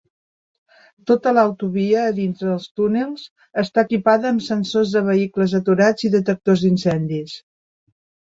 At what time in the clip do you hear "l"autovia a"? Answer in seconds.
1.31-2.13